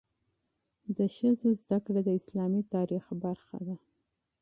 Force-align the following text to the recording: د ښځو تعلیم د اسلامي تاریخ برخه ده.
د 0.95 0.97
ښځو 1.15 1.49
تعلیم 1.67 1.97
د 2.05 2.09
اسلامي 2.19 2.61
تاریخ 2.73 3.05
برخه 3.23 3.57
ده. 3.67 3.75